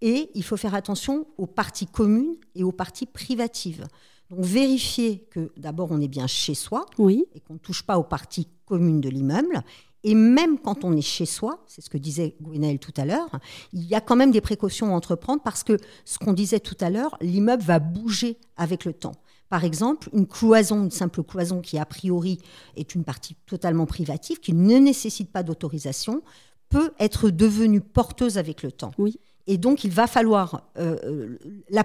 Et 0.00 0.30
il 0.34 0.42
faut 0.42 0.56
faire 0.56 0.74
attention 0.74 1.26
aux 1.38 1.46
parties 1.46 1.86
communes 1.86 2.36
et 2.54 2.64
aux 2.64 2.72
parties 2.72 3.06
privatives. 3.06 3.86
Donc 4.32 4.46
vérifier 4.46 5.26
que 5.30 5.52
d'abord 5.58 5.92
on 5.92 6.00
est 6.00 6.08
bien 6.08 6.26
chez 6.26 6.54
soi 6.54 6.86
oui. 6.96 7.26
et 7.34 7.40
qu'on 7.40 7.54
ne 7.54 7.58
touche 7.58 7.82
pas 7.82 7.98
aux 7.98 8.02
parties 8.02 8.48
communes 8.64 9.02
de 9.02 9.10
l'immeuble. 9.10 9.62
Et 10.04 10.14
même 10.14 10.58
quand 10.58 10.84
on 10.84 10.96
est 10.96 11.02
chez 11.02 11.26
soi, 11.26 11.62
c'est 11.66 11.82
ce 11.82 11.90
que 11.90 11.98
disait 11.98 12.34
Gwenaël 12.40 12.78
tout 12.78 12.94
à 12.96 13.04
l'heure, 13.04 13.28
il 13.74 13.84
y 13.84 13.94
a 13.94 14.00
quand 14.00 14.16
même 14.16 14.30
des 14.30 14.40
précautions 14.40 14.88
à 14.88 14.96
entreprendre 14.96 15.42
parce 15.42 15.62
que 15.62 15.76
ce 16.06 16.18
qu'on 16.18 16.32
disait 16.32 16.60
tout 16.60 16.76
à 16.80 16.88
l'heure, 16.88 17.16
l'immeuble 17.20 17.62
va 17.62 17.78
bouger 17.78 18.38
avec 18.56 18.86
le 18.86 18.94
temps. 18.94 19.12
Par 19.50 19.64
exemple, 19.64 20.08
une 20.14 20.26
cloison, 20.26 20.82
une 20.82 20.90
simple 20.90 21.22
cloison 21.22 21.60
qui 21.60 21.76
a 21.76 21.84
priori 21.84 22.38
est 22.74 22.94
une 22.94 23.04
partie 23.04 23.36
totalement 23.44 23.84
privative, 23.84 24.40
qui 24.40 24.54
ne 24.54 24.78
nécessite 24.78 25.30
pas 25.30 25.42
d'autorisation, 25.42 26.22
peut 26.70 26.94
être 26.98 27.28
devenue 27.28 27.82
porteuse 27.82 28.38
avec 28.38 28.62
le 28.62 28.72
temps. 28.72 28.92
Oui. 28.96 29.20
Et 29.46 29.58
donc, 29.58 29.84
il 29.84 29.90
va 29.90 30.06
falloir. 30.06 30.68
Euh, 30.78 30.96
euh, 31.04 31.38
la, 31.68 31.84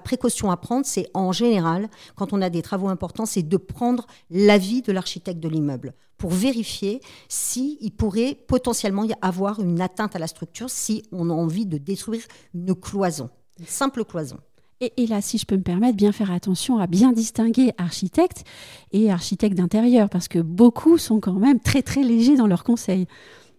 précaution 0.00 0.50
à 0.50 0.56
prendre, 0.56 0.86
c'est 0.86 1.08
en 1.14 1.32
général, 1.32 1.88
quand 2.16 2.32
on 2.32 2.40
a 2.42 2.50
des 2.50 2.62
travaux 2.62 2.88
importants, 2.88 3.26
c'est 3.26 3.42
de 3.42 3.56
prendre 3.56 4.06
l'avis 4.30 4.82
de 4.82 4.92
l'architecte 4.92 5.40
de 5.40 5.48
l'immeuble 5.48 5.94
pour 6.16 6.30
vérifier 6.30 7.00
s'il 7.28 7.90
pourrait 7.92 8.38
potentiellement 8.46 9.04
y 9.04 9.12
avoir 9.20 9.60
une 9.60 9.80
atteinte 9.80 10.16
à 10.16 10.18
la 10.18 10.26
structure 10.26 10.70
si 10.70 11.02
on 11.12 11.28
a 11.28 11.32
envie 11.32 11.66
de 11.66 11.76
détruire 11.76 12.22
une 12.54 12.74
cloison, 12.74 13.30
une 13.58 13.66
simple 13.66 14.04
cloison. 14.04 14.38
Et, 14.80 15.06
là, 15.06 15.20
si 15.20 15.38
je 15.38 15.46
peux 15.46 15.56
me 15.56 15.62
permettre, 15.62 15.96
bien 15.96 16.12
faire 16.12 16.30
attention 16.30 16.78
à 16.78 16.86
bien 16.86 17.12
distinguer 17.12 17.72
architecte 17.78 18.44
et 18.92 19.10
architecte 19.10 19.56
d'intérieur, 19.56 20.10
parce 20.10 20.28
que 20.28 20.40
beaucoup 20.40 20.98
sont 20.98 21.20
quand 21.20 21.34
même 21.34 21.60
très 21.60 21.82
très 21.82 22.02
légers 22.02 22.36
dans 22.36 22.46
leurs 22.46 22.64
conseils. 22.64 23.06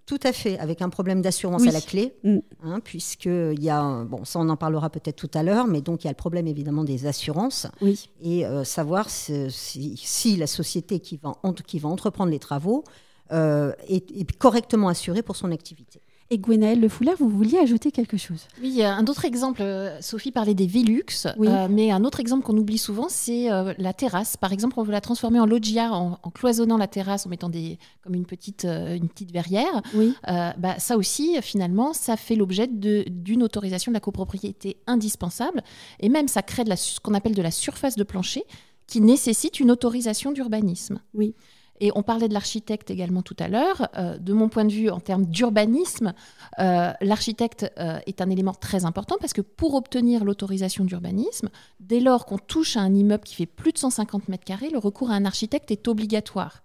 Tout 0.06 0.20
à 0.24 0.34
fait, 0.34 0.60
avec 0.60 0.84
un 0.84 0.90
problème 0.90 1.24
d'assurance 1.24 1.66
à 1.66 1.72
la 1.72 1.82
clé, 1.82 2.14
mm. 2.24 2.38
hein, 2.64 2.80
puisqu'il 2.84 3.64
y 3.64 3.70
a, 3.72 4.04
bon, 4.04 4.24
ça 4.24 4.40
on 4.40 4.50
en 4.50 4.56
parlera 4.56 4.92
peut-être 4.92 5.16
tout 5.16 5.32
à 5.34 5.42
l'heure, 5.42 5.66
mais 5.66 5.82
donc 5.82 6.04
il 6.04 6.08
y 6.08 6.10
a 6.10 6.12
le 6.12 6.18
problème 6.18 6.46
évidemment 6.46 6.84
des 6.84 7.08
assurances 7.08 7.66
oui. 7.82 8.10
et 8.22 8.46
euh, 8.46 8.64
savoir 8.64 9.10
si, 9.10 10.36
la 10.38 10.48
société 10.48 11.00
qui 11.00 11.18
va, 11.18 11.34
qui 11.66 11.80
va 11.80 11.90
entreprendre 11.90 12.30
les 12.30 12.40
travaux 12.40 12.84
euh, 13.32 13.74
est, 13.88 14.32
correctement 14.38 14.90
assurée 14.90 15.24
pour 15.24 15.36
son 15.36 15.52
activité. 15.52 16.02
Et 16.32 16.40
Gwenaëlle 16.40 16.80
Le 16.80 16.90
Foulard, 16.90 17.18
vous 17.20 17.30
vouliez 17.30 17.60
ajouter 17.60 17.92
quelque 17.92 18.18
chose? 18.18 18.48
Oui, 18.60 18.84
un 18.84 19.06
autre 19.06 19.26
exemple, 19.26 19.62
euh, 19.62 20.02
Sophie 20.02 20.32
parlait 20.32 20.56
des 20.56 20.66
Velux, 20.66 21.06
euh, 21.26 21.68
mais 21.70 21.92
un 21.92 22.04
autre 22.04 22.20
exemple 22.20 22.44
qu'on 22.44 22.58
oublie 22.58 22.80
souvent, 22.80 23.08
c'est 23.10 23.52
euh, 23.52 23.76
la 23.78 23.94
terrasse. 23.94 24.36
Par 24.36 24.52
exemple, 24.52 24.80
on 24.80 24.84
veut 24.84 24.92
la 24.92 25.02
transformer 25.02 25.40
en 25.40 25.46
loggia 25.46 25.94
en, 25.94 26.18
cloisonnant 26.32 26.78
la 26.78 26.88
terrasse, 26.88 27.28
en 27.28 27.30
mettant 27.30 27.50
des, 27.50 27.78
comme 28.02 28.16
une 28.16 28.26
petite, 28.26 28.66
une 28.66 29.08
petite 29.08 29.32
verrière. 29.32 29.84
Oui. 29.94 30.16
bah, 30.26 30.80
ça 30.80 30.98
aussi, 30.98 31.38
finalement, 31.44 31.94
ça 31.94 32.18
fait 32.18 32.36
l'objet 32.36 32.68
d'une 32.68 33.44
autorisation 33.44 33.92
de 33.92 33.96
la 33.96 34.00
copropriété 34.00 34.78
indispensable, 34.88 35.62
et 36.00 36.10
même 36.10 36.28
ça 36.28 36.42
crée 36.42 36.64
de 36.64 36.70
la, 36.70 36.76
ce 36.76 37.00
qu'on 37.00 37.14
appelle 37.14 37.36
de 37.36 37.42
la 37.44 37.52
surface 37.52 37.96
de 37.96 38.04
plancher, 38.04 38.44
qui 38.88 39.00
nécessite 39.00 39.60
une 39.60 39.70
autorisation 39.70 40.32
d'urbanisme. 40.32 41.02
Oui. 41.14 41.36
Et 41.82 41.92
on 41.94 42.04
parlait 42.04 42.30
de 42.30 42.34
l'architecte 42.34 42.90
également 42.90 43.22
tout 43.22 43.36
à 43.40 43.48
l'heure. 43.48 43.90
Euh, 43.98 44.18
de 44.18 44.34
mon 44.34 44.48
point 44.48 44.66
de 44.66 44.72
vue, 44.72 44.90
en 44.90 45.00
termes 45.00 45.26
d'urbanisme, 45.26 46.14
euh, 46.60 46.94
l'architecte 47.02 47.72
euh, 47.80 48.00
est 48.06 48.22
un 48.22 48.30
élément 48.30 48.54
très 48.54 48.86
important 48.86 49.18
parce 49.20 49.34
que 49.34 49.42
pour 49.42 49.74
obtenir 49.76 50.24
l'autorisation 50.24 50.86
d'urbanisme, 50.86 51.50
dès 51.82 52.00
lors 52.00 52.26
qu'on 52.26 52.38
touche 52.38 52.78
à 52.78 52.82
un 52.82 52.94
immeuble 52.94 53.24
qui 53.24 53.36
fait 53.36 53.46
plus 53.46 53.74
de 53.74 53.78
150 53.78 54.30
mètres 54.30 54.46
carrés, 54.46 54.70
le 54.70 54.78
recours 54.78 55.12
à 55.12 55.16
un 55.16 55.26
architecte 55.26 55.70
est 55.72 55.88
obligatoire. 55.88 56.64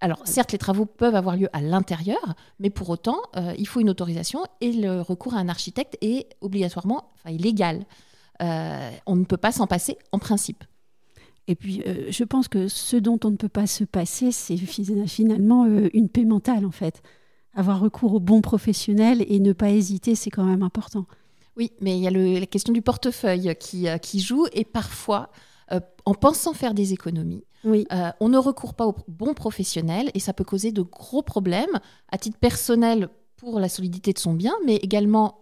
Alors, 0.00 0.22
certes, 0.24 0.52
les 0.52 0.58
travaux 0.58 0.86
peuvent 0.86 1.14
avoir 1.14 1.36
lieu 1.36 1.50
à 1.52 1.60
l'intérieur, 1.60 2.34
mais 2.58 2.70
pour 2.70 2.88
autant, 2.88 3.20
il 3.58 3.68
faut 3.68 3.80
une 3.80 3.90
autorisation 3.90 4.46
et 4.62 4.72
le 4.72 5.02
recours 5.02 5.34
à 5.34 5.38
un 5.40 5.50
architecte 5.50 5.98
est 6.00 6.26
obligatoirement, 6.40 7.10
enfin, 7.16 7.34
illégal. 7.34 7.84
on 8.40 9.16
ne 9.16 9.24
peut 9.24 9.36
pas 9.36 9.52
s'en 9.52 9.66
passer 9.66 9.98
en 10.12 10.18
principe. 10.18 10.64
Et 11.50 11.56
puis, 11.56 11.82
euh, 11.84 12.06
je 12.10 12.22
pense 12.22 12.46
que 12.46 12.68
ce 12.68 12.96
dont 12.96 13.18
on 13.24 13.32
ne 13.32 13.36
peut 13.36 13.48
pas 13.48 13.66
se 13.66 13.82
passer, 13.82 14.30
c'est 14.30 14.56
finalement 14.56 15.64
euh, 15.64 15.88
une 15.92 16.08
paix 16.08 16.24
mentale, 16.24 16.64
en 16.64 16.70
fait. 16.70 17.02
Avoir 17.54 17.80
recours 17.80 18.14
aux 18.14 18.20
bons 18.20 18.40
professionnels 18.40 19.24
et 19.26 19.40
ne 19.40 19.52
pas 19.52 19.70
hésiter, 19.70 20.14
c'est 20.14 20.30
quand 20.30 20.44
même 20.44 20.62
important. 20.62 21.06
Oui, 21.56 21.72
mais 21.80 21.98
il 21.98 22.04
y 22.04 22.06
a 22.06 22.10
la 22.12 22.46
question 22.46 22.72
du 22.72 22.82
portefeuille 22.82 23.56
qui, 23.58 23.88
euh, 23.88 23.98
qui 23.98 24.20
joue 24.20 24.46
et 24.52 24.64
parfois, 24.64 25.30
en 26.04 26.14
pensant 26.14 26.52
faire 26.52 26.74
des 26.74 26.92
économies, 26.92 27.44
oui. 27.62 27.86
on 28.18 28.28
ne 28.28 28.38
recourt 28.38 28.74
pas 28.74 28.88
aux 28.88 28.96
bons 29.06 29.34
professionnels 29.34 30.10
et 30.14 30.18
ça 30.18 30.32
peut 30.32 30.42
causer 30.42 30.72
de 30.72 30.82
gros 30.82 31.22
problèmes 31.22 31.78
à 32.10 32.18
titre 32.18 32.38
personnel 32.38 33.08
pour 33.36 33.60
la 33.60 33.68
solidité 33.68 34.12
de 34.12 34.18
son 34.18 34.32
bien, 34.32 34.52
mais 34.66 34.74
également 34.76 35.38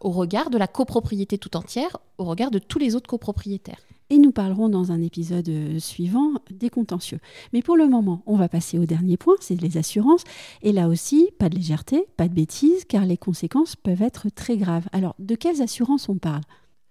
au 0.00 0.10
regard 0.10 0.50
de 0.50 0.58
la 0.58 0.66
copropriété 0.66 1.38
tout 1.38 1.56
entière, 1.56 1.98
au 2.18 2.24
regard 2.24 2.50
de 2.50 2.58
tous 2.58 2.80
les 2.80 2.96
autres 2.96 3.08
copropriétaires 3.08 3.78
et 4.12 4.18
nous 4.18 4.30
parlerons 4.30 4.68
dans 4.68 4.92
un 4.92 5.00
épisode 5.00 5.48
euh, 5.48 5.78
suivant 5.78 6.34
des 6.50 6.68
contentieux. 6.68 7.18
Mais 7.54 7.62
pour 7.62 7.78
le 7.78 7.88
moment, 7.88 8.22
on 8.26 8.36
va 8.36 8.46
passer 8.46 8.78
au 8.78 8.84
dernier 8.84 9.16
point, 9.16 9.36
c'est 9.40 9.58
les 9.58 9.78
assurances. 9.78 10.24
Et 10.60 10.72
là 10.72 10.88
aussi, 10.88 11.30
pas 11.38 11.48
de 11.48 11.54
légèreté, 11.54 12.06
pas 12.18 12.28
de 12.28 12.34
bêtises, 12.34 12.84
car 12.84 13.06
les 13.06 13.16
conséquences 13.16 13.74
peuvent 13.74 14.02
être 14.02 14.28
très 14.28 14.58
graves. 14.58 14.86
Alors, 14.92 15.14
de 15.18 15.34
quelles 15.34 15.62
assurances 15.62 16.10
on 16.10 16.18
parle? 16.18 16.42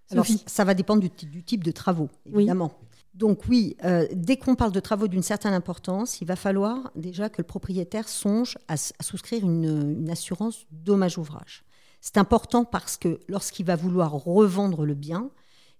Alors, 0.09 0.25
ça 0.47 0.65
va 0.65 0.73
dépendre 0.73 1.01
du, 1.01 1.43
type 1.43 1.63
de 1.63 1.71
travaux, 1.71 2.09
évidemment. 2.25 2.71
Donc 3.13 3.41
oui, 3.47 3.77
euh, 3.83 4.07
dès 4.13 4.37
qu'on 4.37 4.55
parle 4.55 4.71
de 4.71 4.79
travaux 4.79 5.07
d'une 5.07 5.21
certaine 5.21 5.53
importance, 5.53 6.21
il 6.21 6.25
va 6.25 6.35
falloir 6.35 6.91
déjà 6.95 7.29
que 7.29 7.37
le 7.37 7.45
propriétaire 7.45 8.09
songe 8.09 8.57
à, 8.67 8.77
souscrire 8.77 9.43
une, 9.43 9.99
une 9.99 10.09
assurance 10.09 10.65
dommage-ouvrage. 10.71 11.63
C'est 12.01 12.17
important 12.17 12.65
parce 12.65 12.97
que 12.97 13.19
lorsqu'il 13.27 13.67
va 13.67 13.75
vouloir 13.75 14.11
revendre 14.11 14.85
le 14.85 14.95
bien, 14.95 15.29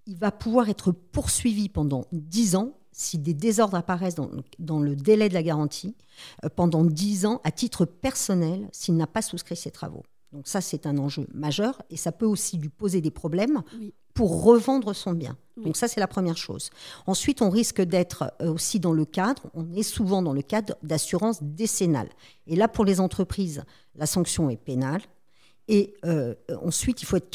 il 0.06 0.18
va 0.18 0.32
pouvoir 0.32 0.70
être 0.70 0.92
poursuivi 0.92 1.70
pendant 1.70 2.06
10 2.12 2.56
ans 2.56 2.74
si 2.92 3.18
des 3.18 3.34
désordres 3.34 3.78
apparaissent 3.78 4.16
dans, 4.16 4.80
le 4.80 4.96
délai 4.96 5.30
de 5.30 5.34
la 5.34 5.44
garantie, 5.44 5.96
euh, 6.44 6.50
pendant 6.54 6.84
10 6.84 7.26
ans 7.26 7.42
à 7.44 7.52
titre 7.52 7.86
personnel 7.86 8.68
s'il 8.72 8.98
n'a 8.98 9.08
pas 9.08 9.22
souscrit 9.22 9.56
ses 9.56 9.72
travaux. 9.72 10.04
Donc 10.34 10.48
ça, 10.48 10.62
c'est 10.62 10.86
un 10.86 10.98
enjeu 10.98 11.28
majeur 11.34 11.82
et 11.90 11.98
ça 11.98 12.12
peut 12.12 12.26
aussi 12.26 12.58
lui 12.58 12.70
poser 12.70 13.02
des 13.02 13.12
problèmes 13.12 13.64
pour 14.14 14.44
revendre 14.44 14.94
son 14.96 15.14
bien. 15.14 15.38
Donc 15.58 15.76
ça, 15.78 15.88
c'est 15.88 16.00
la 16.00 16.08
première 16.08 16.38
chose. 16.38 16.70
Ensuite, 17.06 17.42
on 17.42 17.50
risque 17.50 17.82
d'être 17.82 18.34
euh, 18.42 18.54
aussi 18.54 18.80
dans 18.80 18.94
le 18.94 19.06
cadre, 19.06 19.50
on 19.54 19.72
est 19.74 19.84
souvent 19.84 20.22
dans 20.22 20.34
le 20.34 20.42
cadre 20.42 20.76
d'assurance 20.84 21.44
décennale. 21.44 22.10
Et 22.48 22.56
là, 22.56 22.68
pour 22.68 22.86
les 22.86 23.00
entreprises, 23.00 23.64
la 23.96 24.06
sanction 24.06 24.50
est 24.50 24.58
pénale, 24.58 25.02
et 25.68 25.94
euh, 26.06 26.36
ensuite, 26.62 27.02
il 27.02 27.06
faut 27.06 27.18
être 27.18 27.30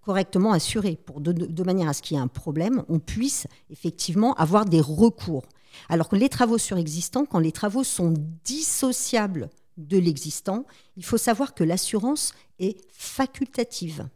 correctement 0.00 0.52
assuré 0.52 0.96
pour 0.96 1.20
de, 1.20 1.62
manière 1.62 1.88
à 1.88 1.92
ce 1.92 2.02
qu'il 2.02 2.16
y 2.16 2.20
ait 2.20 2.22
un 2.22 2.28
problème, 2.28 2.84
on 2.88 2.98
puisse 2.98 3.46
effectivement 3.70 4.34
avoir 4.34 4.64
des 4.64 4.80
recours. 4.80 5.44
Alors 5.88 6.08
que 6.08 6.16
les 6.16 6.28
travaux 6.28 6.58
surexistants, 6.58 7.26
quand 7.26 7.38
les 7.38 7.52
travaux 7.52 7.84
sont 7.84 8.14
dissociables 8.44 9.50
de 9.76 9.98
l'existant, 9.98 10.64
il 10.96 11.04
faut 11.04 11.18
savoir 11.18 11.54
que 11.54 11.64
l'assurance 11.64 12.32
est 12.58 12.80
facultative. 12.92 14.08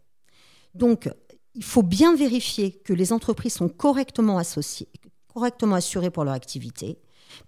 Donc, 0.74 1.10
il 1.54 1.64
faut 1.64 1.82
bien 1.82 2.14
vérifier 2.16 2.72
que 2.72 2.92
les 2.94 3.12
entreprises 3.12 3.54
sont 3.54 3.68
correctement 3.68 4.38
associées, 4.38 4.88
correctement 5.34 5.74
assurées 5.74 6.10
pour 6.10 6.24
leur 6.24 6.34
activité, 6.34 6.98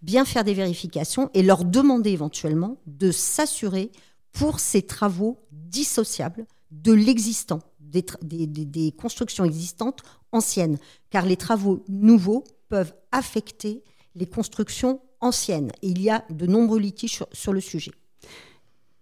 bien 0.02 0.24
faire 0.24 0.44
des 0.44 0.54
vérifications 0.54 1.30
et 1.34 1.42
leur 1.42 1.64
demander 1.64 2.10
éventuellement 2.10 2.76
de 2.86 3.10
s'assurer 3.10 3.90
pour 4.32 4.60
ces 4.60 4.82
travaux 4.82 5.38
dissociables 5.50 6.46
de 6.70 6.92
l'existant, 6.92 7.60
des, 7.80 8.92
constructions 8.92 9.44
existantes 9.44 10.02
anciennes, 10.32 10.78
car 11.10 11.26
les 11.26 11.36
travaux 11.36 11.84
nouveaux 11.88 12.44
peuvent 12.68 12.94
affecter 13.12 13.82
les 14.14 14.26
constructions 14.26 15.00
anciennes. 15.20 15.70
Il 15.82 16.00
y 16.00 16.10
a 16.10 16.24
de 16.30 16.46
nombreux 16.46 16.78
litiges 16.78 17.22
sur, 17.32 17.52
le 17.52 17.60
sujet. 17.60 17.92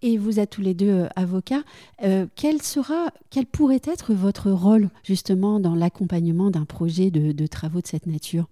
Et 0.03 0.19
vous 0.19 0.41
êtes 0.41 0.51
tous 0.51 0.63
les 0.63 0.75
deux 0.75 0.91
euh, 0.91 1.09
avocats. 1.15 1.63
Euh, 2.03 2.27
quel 2.35 2.63
sera, 2.63 3.13
quel 3.29 3.47
pourrait 3.47 3.83
être 3.85 4.15
votre 4.15 4.51
rôle 4.51 4.89
justement 5.05 5.61
dans 5.61 5.75
l'accompagnement 5.75 6.51
d'un 6.51 6.65
projet 6.65 7.11
de 7.11 7.47
travaux 7.47 7.81
de 7.81 7.87
cette 7.87 8.07
nature? 8.07 8.49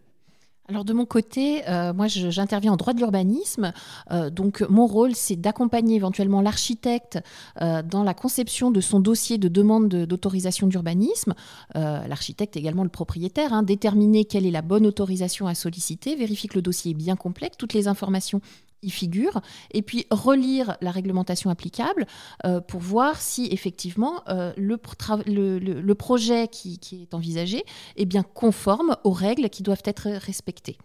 Alors 0.68 0.84
de 0.84 0.92
mon 0.92 1.06
côté, 1.06 1.66
euh, 1.66 1.94
moi 1.94 2.08
j'interviens 2.08 2.74
en 2.74 2.76
droit 2.76 2.92
de 2.92 2.98
l'urbanisme. 2.98 3.72
Euh, 4.10 4.28
donc 4.28 4.60
mon 4.68 4.86
rôle, 4.86 5.14
c'est 5.14 5.36
d'accompagner 5.36 5.96
éventuellement 5.96 6.42
l'architecte 6.42 7.18
euh, 7.62 7.82
dans 7.82 8.02
la 8.02 8.12
conception 8.12 8.70
de 8.70 8.82
son 8.82 9.00
dossier 9.00 9.38
de 9.38 9.48
demande 9.48 9.88
d'autorisation 9.88 10.66
d'urbanisme. 10.66 11.32
l'architecte 11.74 12.56
également 12.58 12.82
le 12.82 12.90
propriétaire, 12.90 13.54
hein, 13.54 13.62
déterminer 13.62 14.26
quelle 14.26 14.44
est 14.44 14.50
la 14.50 14.62
bonne 14.62 14.86
autorisation 14.86 15.46
à 15.46 15.54
solliciter, 15.54 16.16
vérifier 16.16 16.50
que 16.50 16.56
le 16.56 16.62
dossier 16.62 16.90
est 16.90 16.94
bien 16.94 17.16
complet, 17.16 17.50
toutes 17.56 17.72
les 17.72 17.88
informations 17.88 18.42
y 18.82 18.90
figure, 18.90 19.40
et 19.72 19.82
puis 19.82 20.06
relire 20.10 20.76
la 20.80 20.90
réglementation 20.90 21.50
applicable 21.50 22.06
euh, 22.44 22.60
pour 22.60 22.80
voir 22.80 23.20
si 23.20 23.48
effectivement 23.50 24.22
euh, 24.28 24.52
le, 24.56 25.94
projet 25.94 26.48
qui, 26.48 26.78
est 26.92 27.14
envisagé 27.14 27.64
est 27.96 28.06
bien 28.06 28.22
conforme 28.22 28.96
aux 29.04 29.12
règles 29.12 29.48
qui 29.50 29.62
doivent 29.62 29.82
être 29.84 30.08
respectées. 30.08 30.78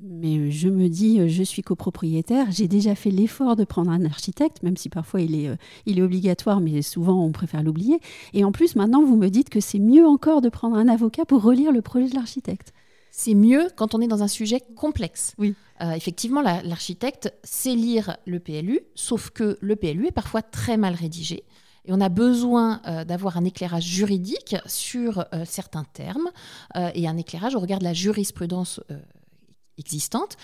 Mais 0.00 0.50
je 0.52 0.68
me 0.68 0.88
dis, 0.88 1.28
je 1.28 1.42
suis 1.42 1.62
copropriétaire, 1.62 2.46
j'ai 2.50 2.68
déjà 2.68 2.94
fait 2.94 3.10
l'effort 3.10 3.56
de 3.56 3.64
prendre 3.64 3.90
un 3.90 4.04
architecte, 4.04 4.62
même 4.62 4.76
si 4.76 4.88
parfois 4.88 5.20
euh, 5.20 5.56
il 5.86 5.98
est 5.98 6.02
obligatoire, 6.02 6.60
mais 6.60 6.80
souvent 6.82 7.24
on 7.24 7.32
préfère 7.32 7.62
l'oublier. 7.62 7.98
Et 8.32 8.44
en 8.44 8.52
plus, 8.52 8.76
maintenant, 8.76 9.02
vous 9.04 9.16
me 9.16 9.28
dites 9.28 9.50
que 9.50 9.60
c'est 9.60 9.80
mieux 9.80 10.06
encore 10.06 10.42
de 10.42 10.48
prendre 10.48 10.76
un 10.76 10.88
avocat 10.88 11.24
pour 11.24 11.42
relire 11.42 11.72
le 11.72 11.82
projet 11.82 12.08
de 12.08 12.14
l'architecte. 12.14 12.72
C'est 13.10 13.34
mieux 13.34 13.68
quand 13.76 13.94
on 13.94 14.00
est 14.00 14.08
dans 14.08 14.22
un 14.22 14.28
sujet 14.28 14.60
complexe. 14.76 15.34
Oui. 15.38 15.54
Euh, 15.82 15.92
effectivement, 15.92 16.42
l'architecte 16.42 17.32
sait 17.42 17.74
lire 17.74 18.16
le 18.26 18.38
PLU, 18.38 18.80
sauf 18.94 19.30
que 19.30 19.56
le 19.60 19.76
PLU 19.76 20.06
est 20.06 20.12
parfois 20.12 20.42
très 20.42 20.76
mal 20.76 20.94
rédigé. 20.94 21.44
Et 21.86 21.92
on 21.92 22.00
a 22.00 22.10
besoin 22.10 22.82
euh, 22.86 23.04
d'avoir 23.04 23.38
un 23.38 23.44
éclairage 23.44 23.84
juridique 23.84 24.56
sur 24.66 25.24
euh, 25.32 25.44
certains 25.46 25.84
termes 25.84 26.28
et 26.94 27.08
un 27.08 27.16
éclairage 27.16 27.54
au 27.54 27.60
regard 27.60 27.78
de 27.78 27.84
la 27.84 27.94
jurisprudence 27.94 28.80
existante. 29.78 30.36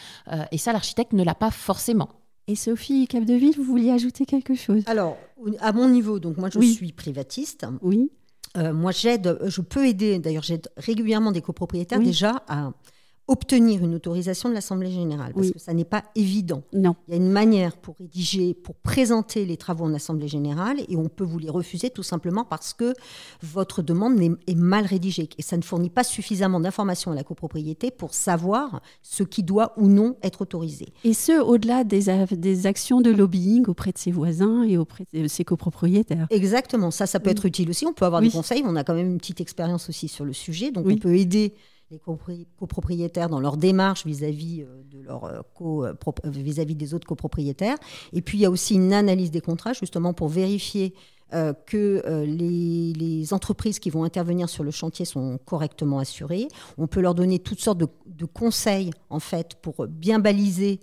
et 0.50 0.58
ça, 0.58 0.73
l'architecte 0.73 1.12
ne 1.12 1.23
l'a 1.23 1.35
pas 1.35 1.50
forcément. 1.50 2.08
Et 2.49 2.54
Sophie 2.54 3.06
Capdeville, 3.06 3.54
vous 3.56 3.64
vouliez 3.64 3.90
ajouter 3.90 4.25
quelque 4.25 4.54
chose? 4.54 4.82
Alors, 4.87 5.16
à 5.61 5.73
mon 5.73 5.88
niveau, 5.88 6.18
donc 6.18 6.37
moi 6.37 6.49
je 6.49 6.61
suis 6.61 6.92
privatiste. 6.92 7.66
Oui. 7.82 8.11
Moi 8.56 8.92
j'aide, 8.92 9.38
je 9.46 9.60
peux 9.60 9.86
aider, 9.86 10.18
d'ailleurs 10.18 10.42
j'aide 10.42 10.68
régulièrement 10.76 11.32
des 11.32 11.42
copropriétaires 11.42 12.00
déjà 12.00 12.42
à 12.48 12.72
obtenir 13.28 13.83
une 13.83 13.95
autorisation 13.95 14.49
de 14.49 14.54
l'Assemblée 14.54 14.90
générale, 14.90 15.33
parce 15.35 15.50
que 15.50 15.59
ça 15.59 15.75
n'est 15.75 15.85
pas 15.85 16.04
évident. 16.14 16.62
Non. 16.73 16.95
Il 17.09 17.11
y 17.12 17.14
a 17.14 17.16
une 17.16 17.30
manière 17.30 17.76
pour 17.76 17.97
rédiger, 17.99 18.54
pour 18.54 18.76
présenter 18.76 19.45
les 19.45 19.56
travaux 19.56 19.85
en 19.85 19.95
Assemblée 19.95 20.28
générale, 20.28 20.78
et 20.88 20.97
on 20.97 21.09
peut 21.09 21.25
vous 21.25 21.38
les 21.38 21.50
refuser 21.50 21.90
tout 21.90 22.04
simplement 22.04 22.45
parce 22.45 22.73
que 22.73 22.95
votre 23.42 23.83
demande 23.83 24.21
est, 24.21 24.54
mal 24.54 24.87
rédigée, 24.87 25.28
et 25.38 25.42
ça 25.42 25.56
ne 25.56 25.62
fournit 25.62 25.90
pas 25.90 26.04
suffisamment 26.04 26.61
d'informations 26.61 27.11
à 27.11 27.14
la 27.14 27.25
copropriété 27.25 27.90
pour 27.90 28.14
savoir 28.14 28.80
ce 29.02 29.25
qui 29.25 29.42
doit 29.42 29.73
ou 29.76 29.88
non 29.88 30.16
être 30.23 30.42
autorisé. 30.42 30.87
Et 31.02 31.12
ce, 31.12 31.40
au-delà 31.40 31.83
des, 31.83 32.04
des 32.30 32.66
actions 32.66 33.00
de 33.00 33.11
lobbying 33.11 33.66
auprès 33.66 33.90
de 33.90 33.99
ses 33.99 34.12
voisins 34.12 34.62
et 34.62 34.78
auprès 34.78 35.04
de 35.12 35.26
ses 35.26 35.45
copropriétaires. 35.45 36.28
Exactement, 36.30 36.92
ça, 36.92 37.06
ça 37.06 37.18
peut 37.18 37.30
être 37.30 37.47
utile 37.47 37.71
aussi. 37.71 37.87
On 37.87 37.92
peut 37.92 38.04
avoir 38.04 38.23
des 38.23 38.30
conseils, 38.30 38.62
on 38.64 38.76
a 38.76 38.85
quand 38.85 38.95
même 38.95 39.11
une 39.11 39.18
petite 39.18 39.40
expérience 39.40 39.88
aussi 39.88 40.06
sur 40.06 40.25
le 40.25 40.33
sujet, 40.33 40.71
donc 40.71 40.87
on 40.88 40.97
peut 40.97 41.16
aider 41.16 41.54
les 41.90 42.00
copropriétaires 42.59 43.28
dans 43.28 43.40
leur 43.40 43.57
démarche 43.57 44.05
vis-à-vis 44.07 44.62
euh, 44.62 44.83
de 44.90 45.07
euh, 45.09 45.93
euh, 45.95 46.31
vis-à-vis 46.31 46.75
des 46.75 46.95
autres 46.95 47.07
copropriétaires. 47.07 47.76
Et 48.12 48.23
puis 48.23 48.38
il 48.38 48.40
y 48.40 48.45
a 48.45 48.50
aussi 48.50 48.75
une 48.75 48.93
analyse 48.93 49.31
des 49.31 49.40
contrats 49.40 49.73
justement 49.73 50.12
pour 50.12 50.28
vérifier 50.28 50.95
que 51.66 52.25
les, 52.25 53.35
entreprises 53.35 53.81
qui 53.81 53.90
vont 53.90 54.05
intervenir 54.05 54.49
sur 54.49 54.62
le 54.62 54.71
chantier 54.71 55.05
sont 55.05 55.40
correctement 55.45 55.99
assurées. 55.99 56.47
On 56.78 56.87
peut 56.87 57.00
leur 57.00 57.16
donner 57.16 57.40
toutes 57.40 57.59
sortes 57.59 57.78
de 57.78 58.25
conseils 58.26 58.93
en 59.11 59.19
fait 59.19 59.57
pour 59.61 59.88
bien 59.88 60.21
baliser 60.21 60.78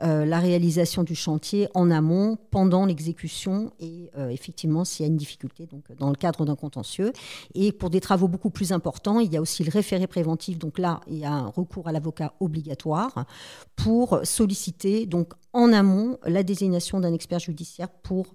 euh, 0.00 0.24
la 0.24 0.38
réalisation 0.38 1.02
du 1.02 1.16
chantier 1.16 1.68
en 1.74 1.90
amont, 1.90 2.38
pendant 2.50 2.86
l'exécution 2.86 3.72
et 3.80 4.10
euh, 4.16 4.28
effectivement 4.28 4.84
s'il 4.84 5.04
y 5.04 5.08
a 5.08 5.10
une 5.10 5.16
difficulté 5.16 5.66
donc, 5.66 5.90
dans 5.98 6.08
le 6.08 6.14
cadre 6.14 6.44
d'un 6.44 6.54
contentieux. 6.54 7.12
Et 7.54 7.72
pour 7.72 7.90
des 7.90 8.00
travaux 8.00 8.28
beaucoup 8.28 8.50
plus 8.50 8.70
importants, 8.70 9.18
il 9.18 9.32
y 9.32 9.36
a 9.36 9.40
aussi 9.40 9.64
le 9.64 9.70
référé 9.70 10.06
préventif. 10.06 10.56
Donc 10.56 10.78
là, 10.78 11.00
il 11.08 11.18
y 11.18 11.24
a 11.24 11.32
un 11.32 11.48
recours 11.48 11.88
à 11.88 11.92
l'avocat 11.92 12.32
obligatoire 12.38 13.26
pour 13.74 14.20
solliciter 14.22 15.04
donc 15.06 15.32
en 15.52 15.72
amont 15.72 16.18
la 16.24 16.44
désignation 16.44 17.00
d'un 17.00 17.12
expert 17.12 17.40
judiciaire 17.40 17.88
pour 17.88 18.26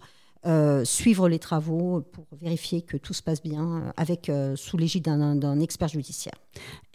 euh, 0.45 0.83
suivre 0.83 1.29
les 1.29 1.39
travaux 1.39 2.01
pour 2.01 2.25
vérifier 2.33 2.81
que 2.81 2.97
tout 2.97 3.13
se 3.13 3.23
passe 3.23 3.41
bien 3.41 3.93
sous 4.55 4.75
l'égide 4.75 5.05
d'un 5.05 5.59
expert 5.61 5.87
judiciaire. 5.87 6.35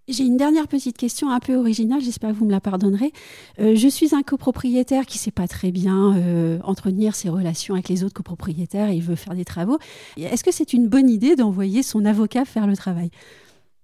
J'ai 0.08 0.24
une 0.24 0.38
dernière 0.38 0.68
petite 0.68 0.96
question 0.96 1.30
un 1.30 1.38
peu 1.38 1.54
originale, 1.54 2.00
j'espère 2.00 2.30
que 2.30 2.36
vous 2.36 2.46
me 2.46 2.50
la 2.50 2.60
pardonnerez. 2.60 3.12
Euh, 3.60 3.76
je 3.76 3.88
suis 3.88 4.14
un 4.14 4.22
copropriétaire 4.22 5.04
qui 5.04 5.18
sait 5.18 5.30
pas 5.30 5.46
très 5.46 5.70
bien 5.70 6.16
euh, 6.16 6.58
entretenir 6.64 7.14
ses 7.14 7.28
relations 7.28 7.74
avec 7.74 7.90
les 7.90 8.04
autres 8.04 8.14
copropriétaires 8.14 8.88
et 8.88 8.94
il 8.94 9.02
veut 9.02 9.16
faire 9.16 9.34
des 9.34 9.44
travaux. 9.44 9.78
Est-ce 10.16 10.42
que 10.42 10.50
c'est 10.50 10.72
une 10.72 10.88
bonne 10.88 11.10
idée 11.10 11.36
d'envoyer 11.36 11.82
son 11.82 12.06
avocat 12.06 12.46
faire 12.46 12.66
le 12.66 12.74
travail? 12.74 13.10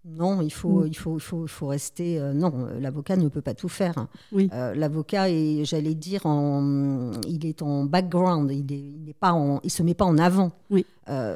Non, 0.06 0.42
il 0.42 0.52
faut, 0.52 0.82
mm. 0.82 0.86
il 0.88 0.96
faut, 0.96 1.16
il 1.16 1.20
faut, 1.20 1.44
il 1.44 1.48
faut 1.48 1.66
rester. 1.66 2.20
Euh, 2.20 2.32
non, 2.32 2.68
l'avocat 2.78 3.16
ne 3.16 3.28
peut 3.28 3.40
pas 3.40 3.54
tout 3.54 3.68
faire. 3.68 4.06
Oui. 4.32 4.50
l'avocat 4.52 5.30
est, 5.30 5.64
j'allais 5.64 5.94
dire, 5.94 6.26
en, 6.26 7.12
il 7.26 7.46
est 7.46 7.62
en 7.62 7.84
background. 7.84 8.50
Il 8.50 9.04
ne 9.06 9.12
pas 9.12 9.32
en, 9.32 9.60
il 9.64 9.70
se 9.70 9.82
met 9.82 9.94
pas 9.94 10.04
en 10.04 10.18
avant. 10.18 10.52
Oui. 10.70 10.84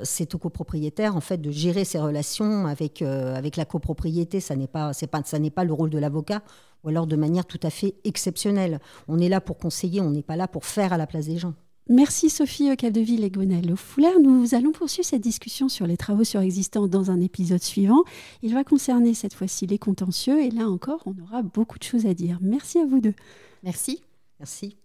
c'est 0.03 0.35
au 0.35 0.39
copropriétaire 0.39 1.17
en 1.17 1.21
fait 1.21 1.39
de 1.39 1.51
gérer 1.51 1.85
ses 1.85 1.99
relations 1.99 2.67
avec 2.67 3.03
avec 3.03 3.57
la 3.57 3.65
copropriété. 3.65 4.41
Ça 4.41 4.55
n'est 4.57 4.67
pas, 4.67 4.93
c'est 4.93 5.07
pas, 5.07 5.23
ça 5.25 5.39
n'est 5.39 5.51
pas 5.51 5.65
le 5.65 5.73
rôle 5.73 5.91
de 5.91 5.99
l'avocat. 5.99 6.43
Ou 6.85 6.91
alors 6.91 7.07
de 7.07 7.17
manière 7.17 7.45
tout 7.45 7.61
à 7.63 7.71
fait 7.71 7.95
exceptionnelle. 8.05 8.79
On 9.09 9.19
est 9.19 9.29
là 9.29 9.41
pour 9.41 9.59
conseiller, 9.59 10.01
on 10.01 10.11
n'est 10.11 10.23
pas 10.23 10.37
là 10.37 10.47
pour 10.47 10.65
faire 10.65 10.93
à 10.93 10.99
la 10.99 11.07
place 11.07 11.27
des 11.27 11.37
gens. 11.37 11.55
Merci 11.90 12.28
Sophie 12.28 12.76
Capdeville 12.76 13.25
et 13.25 13.30
Gwenaëlle 13.30 13.75
Foulard. 13.75 14.21
Nous 14.23 14.54
allons 14.54 14.73
poursuivre 14.73 15.07
cette 15.07 15.23
discussion 15.23 15.71
sur 15.71 15.87
les 15.87 15.97
travaux 15.97 16.25
surexistants 16.25 16.87
dans 16.87 17.11
un 17.11 17.21
épisode 17.21 17.62
suivant. 17.62 18.04
Il 18.42 18.52
va 18.52 18.62
concerner 18.62 19.14
cette 19.14 19.33
fois-ci 19.33 19.66
les 19.66 19.78
contentieux 19.78 20.42
et 20.42 20.50
là 20.50 20.68
encore, 20.68 21.02
on 21.07 21.14
aura 21.23 21.40
beaucoup 21.40 21.78
de 21.78 21.85
choses 21.85 22.04
à 22.04 22.12
dire. 22.12 22.38
Merci 22.42 22.78
à 22.78 22.85
vous 22.85 23.00
deux. 23.00 23.14
Merci. 23.62 24.02
Merci. 24.38 24.76